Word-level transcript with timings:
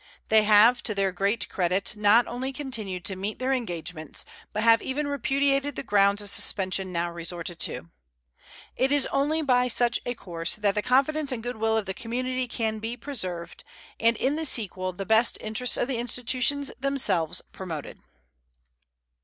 They 0.29 0.45
have, 0.45 0.81
to 0.81 0.95
their 0.95 1.11
great 1.11 1.47
credit, 1.47 1.95
not 1.95 2.25
only 2.25 2.51
continued 2.51 3.05
to 3.05 3.15
meet 3.15 3.37
their 3.37 3.53
engagements, 3.53 4.25
but 4.51 4.63
have 4.63 4.81
even 4.81 5.05
repudiated 5.05 5.75
the 5.75 5.83
grounds 5.83 6.23
of 6.23 6.29
suspension 6.31 6.91
now 6.91 7.11
resorted 7.11 7.59
to. 7.59 7.91
It 8.75 8.91
is 8.91 9.05
only 9.11 9.43
by 9.43 9.67
such 9.67 9.99
a 10.03 10.15
course 10.15 10.55
that 10.55 10.73
the 10.73 10.81
confidence 10.81 11.31
and 11.31 11.43
good 11.43 11.57
will 11.57 11.77
of 11.77 11.85
the 11.85 11.93
community 11.93 12.47
can 12.47 12.79
be 12.79 12.97
preserved, 12.97 13.63
and 13.99 14.17
in 14.17 14.37
the 14.37 14.45
sequel 14.47 14.91
the 14.91 15.05
best 15.05 15.37
interests 15.39 15.77
of 15.77 15.87
the 15.87 15.99
institutions 15.99 16.71
themselves 16.79 17.43
promoted. 17.51 17.99